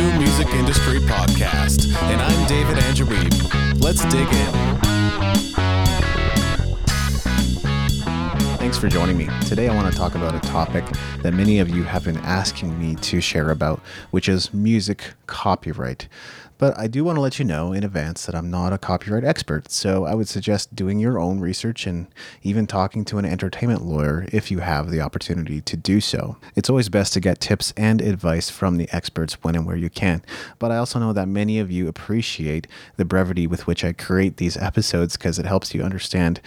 new 0.00 0.18
music 0.18 0.48
industry 0.54 0.98
podcast, 1.00 1.94
and 2.04 2.22
I'm 2.22 2.48
David 2.48 2.78
Andrew 2.84 3.04
Wiebe. 3.04 3.82
Let's 3.82 4.02
dig 4.06 4.26
in. 4.26 4.52
Thanks 8.56 8.78
for 8.78 8.88
joining 8.88 9.18
me. 9.18 9.28
Today, 9.46 9.68
I 9.68 9.74
want 9.74 9.92
to 9.92 9.98
talk 9.98 10.14
about 10.14 10.34
a 10.34 10.40
topic 10.48 10.86
that 11.22 11.34
many 11.34 11.58
of 11.58 11.68
you 11.68 11.82
have 11.82 12.04
been 12.04 12.16
asking 12.18 12.78
me 12.80 12.94
to 12.96 13.20
share 13.20 13.50
about, 13.50 13.80
which 14.10 14.26
is 14.26 14.54
music 14.54 15.12
copyright. 15.26 16.08
But 16.60 16.78
I 16.78 16.88
do 16.88 17.04
want 17.04 17.16
to 17.16 17.22
let 17.22 17.38
you 17.38 17.46
know 17.46 17.72
in 17.72 17.84
advance 17.84 18.26
that 18.26 18.34
I'm 18.34 18.50
not 18.50 18.74
a 18.74 18.78
copyright 18.78 19.24
expert, 19.24 19.70
so 19.70 20.04
I 20.04 20.14
would 20.14 20.28
suggest 20.28 20.76
doing 20.76 20.98
your 21.00 21.18
own 21.18 21.40
research 21.40 21.86
and 21.86 22.06
even 22.42 22.66
talking 22.66 23.02
to 23.06 23.16
an 23.16 23.24
entertainment 23.24 23.80
lawyer 23.80 24.26
if 24.30 24.50
you 24.50 24.58
have 24.58 24.90
the 24.90 25.00
opportunity 25.00 25.62
to 25.62 25.76
do 25.78 26.02
so. 26.02 26.36
It's 26.54 26.68
always 26.68 26.90
best 26.90 27.14
to 27.14 27.20
get 27.20 27.40
tips 27.40 27.72
and 27.78 28.02
advice 28.02 28.50
from 28.50 28.76
the 28.76 28.90
experts 28.92 29.42
when 29.42 29.56
and 29.56 29.64
where 29.64 29.74
you 29.74 29.88
can. 29.88 30.22
But 30.58 30.70
I 30.70 30.76
also 30.76 30.98
know 30.98 31.14
that 31.14 31.28
many 31.28 31.58
of 31.58 31.70
you 31.70 31.88
appreciate 31.88 32.66
the 32.98 33.06
brevity 33.06 33.46
with 33.46 33.66
which 33.66 33.82
I 33.82 33.94
create 33.94 34.36
these 34.36 34.58
episodes 34.58 35.16
because 35.16 35.38
it 35.38 35.46
helps 35.46 35.74
you 35.74 35.82
understand 35.82 36.42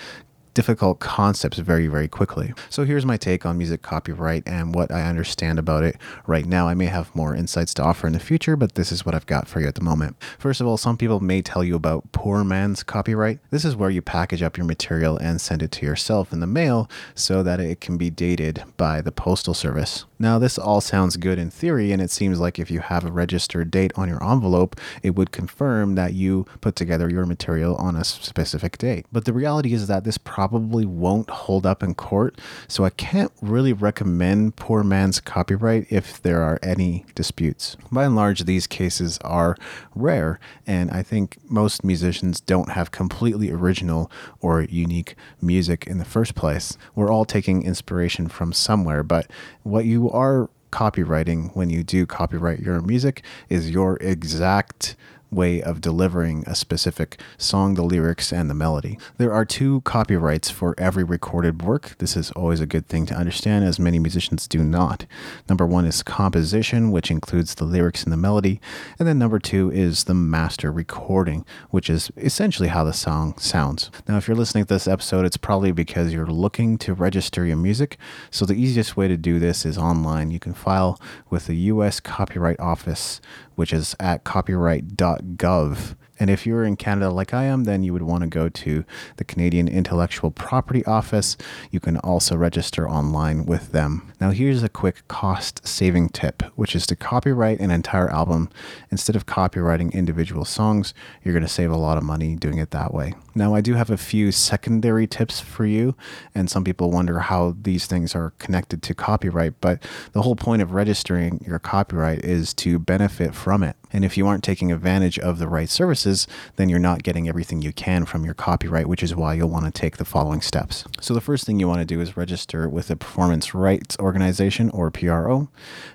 difficult 0.54 1.00
concepts 1.00 1.58
very, 1.58 1.88
very 1.88 2.08
quickly. 2.08 2.54
So 2.70 2.86
here's 2.86 3.06
my 3.06 3.18
take 3.18 3.46
on 3.46 3.58
music 3.58 3.82
copyright 3.82 4.44
and 4.46 4.74
what 4.74 4.92
I 4.92 5.04
understand 5.04 5.60
about 5.60 5.84
it 5.84 5.98
right 6.28 6.46
now. 6.46 6.68
I 6.68 6.74
may 6.74 6.86
have 6.86 7.16
more 7.16 7.36
insights 7.36 7.74
to 7.76 7.84
offer 7.84 8.08
in 8.08 8.14
the 8.14 8.20
future, 8.20 8.56
but 8.56 8.76
this 8.76 8.92
is 8.92 9.06
what 9.06 9.16
I've 9.16 9.26
got 9.26 9.48
for 9.48 9.60
you 9.60 9.68
at 9.68 9.76
the 9.76 9.82
moment. 9.82 10.16
First 10.38 10.62
of 10.62 10.68
all, 10.68 10.78
some 10.78 10.98
people 10.98 11.20
may 11.20 11.42
tell 11.42 11.64
you 11.64 11.76
about 11.76 12.12
poor 12.12 12.44
man's 12.44 12.84
copyright. 12.84 13.40
This 13.50 13.66
is 13.66 13.76
where 13.76 13.90
you 13.90 14.02
package 14.02 14.42
up 14.42 14.58
your 14.58 14.66
material 14.66 15.18
and 15.18 15.42
send 15.42 15.64
it 15.64 15.72
to 15.74 15.86
yourself 15.86 16.32
in 16.32 16.40
the 16.40 16.48
mail 16.48 16.90
so 17.16 17.44
that 17.44 17.60
it 17.60 17.82
can 17.82 17.98
be 17.98 18.10
dated 18.10 18.64
by 18.78 19.02
the 19.02 19.12
postal 19.12 19.54
service. 19.54 20.06
Now, 20.20 20.40
this 20.40 20.58
all 20.58 20.80
sounds 20.80 21.18
good 21.18 21.38
in 21.38 21.50
theory, 21.50 21.92
and 21.92 22.02
it 22.02 22.10
seems 22.10 22.40
like 22.40 22.58
if 22.58 22.72
you 22.72 22.80
have 22.80 23.04
a 23.04 23.12
registered 23.12 23.70
date 23.70 23.92
on 23.96 24.08
your 24.08 24.24
envelope, 24.24 24.80
it 25.02 25.16
would 25.16 25.32
confirm 25.32 25.96
that 25.96 26.14
you 26.14 26.46
put 26.62 26.78
together 26.78 27.10
your 27.10 27.26
material 27.26 27.76
on 27.76 27.98
a 27.98 28.06
specific 28.06 28.78
date. 28.78 29.06
But 29.12 29.26
the 29.26 29.34
reality 29.34 29.74
is 29.74 29.88
that 29.88 30.06
this 30.06 30.18
probably 30.44 30.86
won't 30.86 31.30
hold 31.30 31.66
up 31.66 31.82
in 31.82 31.96
court, 31.96 32.38
so 32.68 32.84
I 32.84 32.90
can't 32.90 33.32
really 33.42 33.72
recommend 33.72 34.58
poor 34.58 34.84
man's 34.84 35.22
copyright 35.22 35.88
if 35.90 36.22
there 36.22 36.42
are 36.42 36.60
any 36.62 37.06
disputes. 37.16 37.78
By 37.90 38.04
and 38.04 38.16
large, 38.18 38.44
these 38.44 38.68
cases 38.68 39.18
are 39.20 39.56
rare, 39.96 40.42
and 40.68 40.92
I 40.92 41.02
think 41.02 41.38
most 41.50 41.86
musicians 41.86 42.42
don't 42.42 42.72
have 42.72 42.92
completely 42.92 43.52
original 43.52 44.12
or 44.42 44.64
unique 44.64 45.16
music 45.42 45.88
in 45.88 45.98
the 45.98 46.04
first 46.04 46.36
place. 46.36 46.78
We're 46.94 47.10
all 47.10 47.24
taking 47.24 47.64
inspiration 47.64 48.28
from 48.28 48.52
somewhere, 48.52 49.02
but 49.02 49.32
what 49.64 49.86
you 49.86 50.12
are 50.12 50.50
copyrighting 50.72 51.52
when 51.54 51.70
you 51.70 51.86
do 51.86 52.06
copyright 52.06 52.60
your 52.60 52.82
music 52.82 53.24
is 53.48 53.70
your 53.72 53.96
exact 54.02 54.98
way 55.34 55.62
of 55.62 55.82
delivering 55.82 56.44
a 56.48 56.56
specific 56.56 57.20
song, 57.38 57.74
the 57.74 57.84
lyrics, 57.84 58.32
and 58.32 58.50
the 58.50 58.54
melody. 58.54 58.98
There 59.18 59.34
are 59.34 59.46
two 59.46 59.82
copyrights 59.82 60.50
for 60.50 60.76
every 60.78 61.04
recorded 61.04 61.62
work. 61.62 61.96
This 62.00 62.16
is 62.16 62.32
always 62.32 62.60
a 62.60 62.66
good 62.66 62.88
thing 62.88 63.06
to 63.08 63.16
understand, 63.16 63.66
as 63.66 63.80
many 63.80 64.00
musicians 64.00 64.48
do 64.48 64.64
not. 64.64 65.06
Number 65.50 65.66
one 65.66 65.86
is 65.86 66.04
composition, 66.04 66.92
which 66.92 67.12
includes 67.12 67.56
the 67.56 67.66
lyrics 67.66 68.04
and 68.04 68.12
the 68.12 68.18
melody. 68.18 68.62
And 69.00 69.08
then 69.08 69.20
number 69.20 69.40
two 69.40 69.72
is 69.72 70.06
the 70.06 70.14
master 70.14 70.72
recording, 70.72 71.46
which 71.70 71.90
is 71.90 72.12
essentially 72.18 72.70
how 72.70 72.84
the 72.84 72.94
song 72.94 73.38
sounds. 73.38 73.92
Now, 74.08 74.18
if 74.18 74.28
you're 74.28 74.38
listening 74.38 74.66
to 74.66 74.74
this 74.74 74.88
episode, 74.88 75.26
it's 75.26 75.38
probably 75.38 75.72
because 75.72 76.14
you're 76.14 76.26
looking 76.26 76.78
to 76.80 76.94
register 76.94 77.46
your 77.46 77.58
music. 77.58 77.98
So 78.32 78.46
the 78.46 78.54
easiest 78.54 78.96
way 78.98 79.08
to 79.08 79.18
do 79.18 79.40
this 79.40 79.66
is 79.66 79.78
online. 79.78 80.32
You 80.32 80.40
can 80.40 80.54
file 80.54 81.00
with 81.30 81.48
the 81.48 81.56
U.S. 81.56 82.00
Copyright 82.00 82.60
Office 82.60 83.22
which 83.56 83.74
is 83.74 83.96
at 84.00 84.24
copyright.gov. 84.24 85.96
And 86.20 86.30
if 86.30 86.46
you're 86.46 86.64
in 86.64 86.76
Canada 86.76 87.10
like 87.10 87.34
I 87.34 87.46
am, 87.46 87.64
then 87.64 87.84
you 87.84 87.92
would 87.94 88.04
want 88.04 88.22
to 88.22 88.30
go 88.30 88.50
to 88.50 88.86
the 89.18 89.24
Canadian 89.24 89.68
Intellectual 89.68 90.32
Property 90.32 90.86
Office. 90.86 91.38
You 91.72 91.80
can 91.80 91.98
also 91.98 92.36
register 92.36 92.88
online 92.88 93.46
with 93.46 93.72
them. 93.72 94.14
Now, 94.22 94.32
here's 94.32 94.64
a 94.64 94.70
quick 94.70 95.08
cost 95.08 95.68
saving 95.68 96.10
tip, 96.10 96.44
which 96.56 96.76
is 96.76 96.86
to 96.88 96.96
copyright 96.96 97.60
an 97.60 97.72
entire 97.72 98.10
album. 98.10 98.50
Instead 98.92 99.16
of 99.16 99.26
copyrighting 99.26 99.92
individual 99.94 100.46
songs, 100.46 100.94
you're 101.24 101.34
going 101.34 101.44
to 101.44 101.50
save 101.50 101.72
a 101.72 101.78
lot 101.78 101.98
of 101.98 102.04
money 102.04 102.36
doing 102.36 102.58
it 102.58 102.72
that 102.72 102.94
way. 102.94 103.14
Now, 103.36 103.56
I 103.56 103.62
do 103.62 103.74
have 103.74 103.90
a 103.90 103.98
few 103.98 104.32
secondary 104.32 105.08
tips 105.08 105.40
for 105.40 105.66
you, 105.66 105.96
and 106.36 106.50
some 106.50 106.64
people 106.64 106.92
wonder 106.92 107.20
how 107.20 107.56
these 107.60 107.88
things 107.88 108.16
are 108.16 108.34
connected 108.38 108.84
to 108.84 108.94
copyright, 108.94 109.60
but 109.60 109.82
the 110.12 110.22
whole 110.22 110.36
point 110.36 110.62
of 110.62 110.74
registering 110.74 111.44
your 111.46 111.60
copyright 111.60 112.24
is 112.24 112.54
to 112.56 112.78
benefit 112.78 113.34
from 113.34 113.64
it. 113.64 113.76
And 113.94 114.04
if 114.04 114.18
you 114.18 114.28
aren't 114.28 114.44
taking 114.44 114.72
advantage 114.72 115.20
of 115.20 115.38
the 115.38 115.48
right 115.48 115.70
services, 115.70 116.28
then 116.56 116.68
you're 116.68 116.80
not 116.80 117.04
getting 117.04 117.30
everything 117.30 117.62
you 117.62 117.72
can 117.72 118.06
from 118.06 118.26
your 118.26 118.34
copyright, 118.34 118.90
which 118.90 119.04
is 119.04 119.16
why 119.16 119.36
you'll 119.36 119.50
want 119.50 119.66
to 119.66 119.72
take 119.72 119.98
the 119.98 120.06
following 120.06 120.42
steps. 120.42 120.84
So, 121.00 121.14
the 121.14 121.22
first 121.22 121.46
thing 121.46 121.60
you 121.60 121.68
want 121.68 121.80
to 121.80 121.86
do 121.86 122.02
is 122.02 122.18
register 122.18 122.68
with 122.68 122.90
a 122.90 122.96
performance 122.96 123.54
rights 123.54 123.96
organization 124.00 124.72
or 124.72 124.90
PRO. 124.90 125.50